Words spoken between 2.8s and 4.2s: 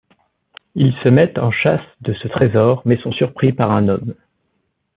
mais sont surpris par un homme.